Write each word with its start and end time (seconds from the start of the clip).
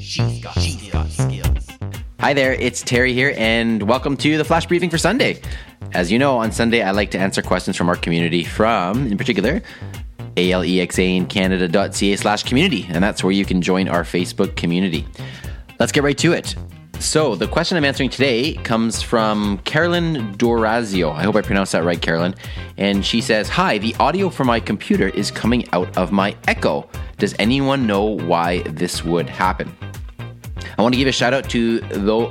She's 0.00 0.42
got, 0.42 0.56
got 0.90 1.10
skills. 1.10 1.68
Hi 2.20 2.32
there, 2.32 2.54
it's 2.54 2.80
Terry 2.82 3.12
here, 3.12 3.34
and 3.36 3.82
welcome 3.82 4.16
to 4.16 4.38
the 4.38 4.44
Flash 4.44 4.64
Briefing 4.64 4.88
for 4.88 4.96
Sunday. 4.96 5.42
As 5.92 6.10
you 6.10 6.18
know, 6.18 6.38
on 6.38 6.52
Sunday, 6.52 6.80
I 6.80 6.92
like 6.92 7.10
to 7.10 7.18
answer 7.18 7.42
questions 7.42 7.76
from 7.76 7.90
our 7.90 7.96
community 7.96 8.42
from, 8.42 9.06
in 9.08 9.18
particular, 9.18 9.60
alexaincanada.ca 10.36 12.16
slash 12.16 12.42
community, 12.44 12.86
and 12.88 13.04
that's 13.04 13.22
where 13.22 13.30
you 13.30 13.44
can 13.44 13.60
join 13.60 13.88
our 13.88 14.02
Facebook 14.02 14.56
community. 14.56 15.06
Let's 15.78 15.92
get 15.92 16.02
right 16.02 16.16
to 16.18 16.32
it. 16.32 16.54
So, 16.98 17.34
the 17.34 17.46
question 17.46 17.76
I'm 17.76 17.84
answering 17.84 18.10
today 18.10 18.54
comes 18.54 19.02
from 19.02 19.58
Carolyn 19.64 20.34
Dorazio. 20.36 21.12
I 21.14 21.24
hope 21.24 21.36
I 21.36 21.42
pronounced 21.42 21.72
that 21.72 21.84
right, 21.84 22.00
Carolyn. 22.00 22.34
And 22.78 23.04
she 23.04 23.20
says, 23.20 23.48
Hi, 23.50 23.78
the 23.78 23.94
audio 24.00 24.30
from 24.30 24.46
my 24.46 24.60
computer 24.60 25.08
is 25.08 25.30
coming 25.30 25.68
out 25.72 25.96
of 25.96 26.10
my 26.10 26.36
Echo. 26.46 26.88
Does 27.18 27.34
anyone 27.38 27.86
know 27.86 28.04
why 28.04 28.60
this 28.62 29.04
would 29.04 29.28
happen? 29.28 29.74
I 30.78 30.82
want 30.82 30.94
to 30.94 30.98
give 30.98 31.08
a 31.08 31.12
shout 31.12 31.34
out 31.34 31.48
to 31.50 31.80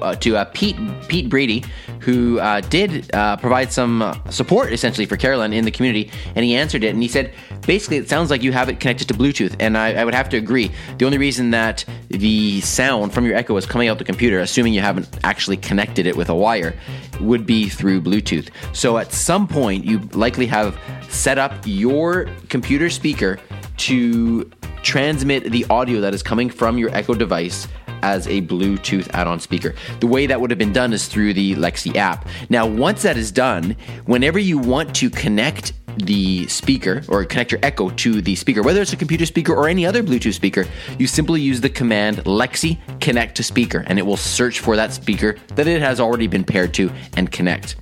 uh, 0.02 0.16
to 0.16 0.38
uh, 0.38 0.46
Pete 0.54 0.78
Pete 1.08 1.30
Brady, 1.30 1.64
who 2.00 2.40
uh, 2.40 2.62
did 2.62 3.14
uh, 3.14 3.38
provide 3.38 3.72
some 3.72 4.22
support 4.30 4.72
essentially 4.72 5.06
for 5.06 5.18
Carolyn 5.18 5.54
in 5.54 5.66
the 5.66 5.72
community, 5.72 6.12
and 6.36 6.46
he 6.46 6.56
answered 6.56 6.84
it, 6.84 6.90
and 6.90 7.02
he 7.02 7.08
said 7.08 7.34
basically 7.66 7.98
it 7.98 8.10
sounds 8.10 8.30
like 8.30 8.44
you 8.44 8.52
have 8.52 8.70
it 8.70 8.80
connected 8.80 9.08
to 9.08 9.14
Bluetooth, 9.14 9.56
and 9.60 9.78
I, 9.78 9.94
I 9.94 10.06
would 10.06 10.14
have 10.14 10.30
to 10.30 10.38
agree. 10.38 10.72
The 10.98 11.06
only 11.06 11.18
reason 11.18 11.52
that 11.52 11.86
the 12.10 12.62
sound 12.62 13.14
from 13.14 13.26
your 13.26 13.36
Echo 13.36 13.56
is 13.58 13.66
coming 13.66 13.88
out 13.88 13.98
the 13.98 14.04
computer, 14.04 14.40
assuming 14.40 14.74
you 14.74 14.82
haven't 14.82 15.08
actually 15.24 15.58
connected 15.58 16.08
it 16.08 16.16
with 16.16 16.30
a 16.30 16.36
wire, 16.36 16.74
would 17.20 17.46
be 17.46 17.70
through 17.70 18.02
Bluetooth. 18.02 18.50
So 18.74 18.98
at 18.98 19.12
some 19.14 19.48
point, 19.48 19.86
you 19.86 20.00
likely 20.14 20.46
have 20.48 20.80
set 21.10 21.38
up 21.38 21.54
your 21.66 22.28
computer 22.50 22.90
speaker 22.90 23.40
to 23.78 24.50
transmit 24.84 25.52
the 25.52 25.66
audio 25.70 26.02
that 26.02 26.14
is 26.14 26.24
coming 26.24 26.50
from 26.50 26.78
your 26.78 26.90
Echo 26.96 27.14
device 27.14 27.68
as 28.02 28.28
a 28.28 28.42
Bluetooth 28.42 29.10
add 29.14 29.28
on 29.28 29.40
speaker. 29.40 29.76
The 30.00 30.08
way 30.08 30.26
that 30.26 30.40
would 30.40 30.52
have 30.52 30.60
been 30.60 30.74
done 30.74 30.94
is 30.94 31.08
through 31.08 31.34
the 31.34 31.56
Lexi 31.56 31.96
app. 31.96 32.28
Now, 32.50 32.66
once 32.66 33.02
that 33.02 33.18
is 33.18 33.32
done, 33.32 33.76
whenever 34.06 34.40
you 34.40 34.58
want 34.58 34.96
to 34.96 35.10
connect 35.10 35.74
the 35.98 36.48
speaker 36.48 37.04
or 37.10 37.26
connect 37.26 37.52
your 37.52 37.60
Echo 37.64 37.90
to 37.90 38.22
the 38.22 38.36
speaker, 38.36 38.62
whether 38.62 38.82
it's 38.82 38.94
a 38.94 38.98
computer 38.98 39.26
speaker 39.26 39.54
or 39.54 39.68
any 39.68 39.86
other 39.86 40.02
Bluetooth 40.02 40.34
speaker, 40.34 40.66
you 40.98 41.08
simply 41.08 41.42
use 41.42 41.62
the 41.62 41.70
command 41.70 42.18
Lexi 42.20 42.78
connect 43.02 43.36
to 43.38 43.44
speaker 43.44 43.84
and 43.88 44.00
it 44.00 44.04
will 44.04 44.18
search 44.18 44.60
for 44.60 44.76
that 44.76 44.94
speaker 44.94 45.36
that 45.56 45.68
it 45.68 45.82
has 45.82 46.00
already 46.00 46.28
been 46.28 46.44
paired 46.44 46.74
to 46.76 46.92
and 47.18 47.32
connect. 47.32 47.76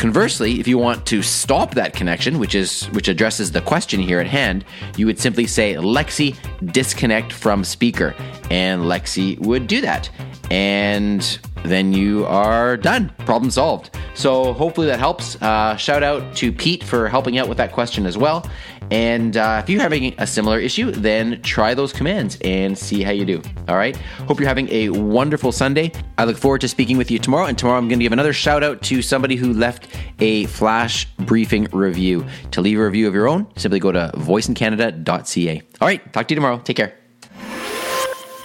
Conversely, 0.00 0.58
if 0.58 0.66
you 0.66 0.78
want 0.78 1.04
to 1.08 1.20
stop 1.20 1.74
that 1.74 1.92
connection, 1.92 2.38
which 2.38 2.54
is 2.54 2.86
which 2.86 3.08
addresses 3.08 3.52
the 3.52 3.60
question 3.60 4.00
here 4.00 4.18
at 4.18 4.26
hand, 4.26 4.64
you 4.96 5.04
would 5.04 5.18
simply 5.18 5.46
say 5.46 5.74
Lexi 5.74 6.34
disconnect 6.72 7.30
from 7.30 7.62
speaker 7.62 8.14
and 8.50 8.84
Lexi 8.84 9.38
would 9.40 9.66
do 9.66 9.82
that. 9.82 10.08
And 10.50 11.20
then 11.64 11.92
you 11.92 12.24
are 12.24 12.78
done. 12.78 13.12
Problem 13.26 13.50
solved. 13.50 13.94
So 14.14 14.52
hopefully 14.52 14.86
that 14.88 14.98
helps. 14.98 15.40
Uh, 15.40 15.76
shout 15.76 16.02
out 16.02 16.36
to 16.36 16.52
Pete 16.52 16.84
for 16.84 17.08
helping 17.08 17.38
out 17.38 17.48
with 17.48 17.58
that 17.58 17.72
question 17.72 18.06
as 18.06 18.18
well. 18.18 18.48
And 18.90 19.36
uh, 19.36 19.60
if 19.62 19.70
you're 19.70 19.80
having 19.80 20.14
a 20.18 20.26
similar 20.26 20.58
issue, 20.58 20.90
then 20.90 21.40
try 21.42 21.74
those 21.74 21.92
commands 21.92 22.38
and 22.42 22.76
see 22.76 23.02
how 23.02 23.12
you 23.12 23.24
do. 23.24 23.40
All 23.68 23.76
right. 23.76 23.96
Hope 24.26 24.40
you're 24.40 24.48
having 24.48 24.68
a 24.70 24.88
wonderful 24.90 25.52
Sunday. 25.52 25.92
I 26.18 26.24
look 26.24 26.36
forward 26.36 26.60
to 26.62 26.68
speaking 26.68 26.96
with 26.96 27.10
you 27.10 27.18
tomorrow. 27.18 27.46
And 27.46 27.56
tomorrow 27.56 27.78
I'm 27.78 27.88
going 27.88 28.00
to 28.00 28.04
give 28.04 28.12
another 28.12 28.32
shout 28.32 28.64
out 28.64 28.82
to 28.82 29.00
somebody 29.00 29.36
who 29.36 29.52
left 29.52 29.86
a 30.18 30.46
flash 30.46 31.06
briefing 31.18 31.68
review. 31.72 32.26
To 32.50 32.60
leave 32.60 32.78
a 32.78 32.84
review 32.84 33.06
of 33.06 33.14
your 33.14 33.28
own, 33.28 33.46
simply 33.56 33.78
go 33.78 33.92
to 33.92 34.10
voiceincanada.ca. 34.16 35.62
All 35.80 35.88
right. 35.88 36.12
Talk 36.12 36.26
to 36.28 36.34
you 36.34 36.36
tomorrow. 36.36 36.58
Take 36.58 36.76
care. 36.76 36.94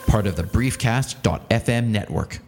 Part 0.08 0.28
of 0.28 0.36
the 0.36 0.44
Briefcast.fm 0.44 1.88
network. 1.88 2.40